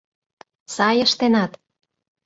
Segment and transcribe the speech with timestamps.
[0.73, 1.51] —Сай ыштенат!